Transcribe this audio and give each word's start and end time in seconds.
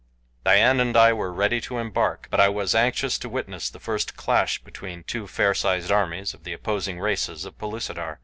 Dian 0.43 0.79
and 0.79 0.97
I 0.97 1.13
were 1.13 1.31
ready 1.31 1.61
to 1.61 1.77
embark, 1.77 2.25
but 2.31 2.39
I 2.39 2.49
was 2.49 2.73
anxious 2.73 3.19
to 3.19 3.29
witness 3.29 3.69
the 3.69 3.79
first 3.79 4.15
clash 4.17 4.57
between 4.57 5.03
two 5.03 5.27
fair 5.27 5.53
sized 5.53 5.91
armies 5.91 6.33
of 6.33 6.43
the 6.43 6.53
opposing 6.53 6.99
races 6.99 7.45
of 7.45 7.59
Pellucidar. 7.59 8.17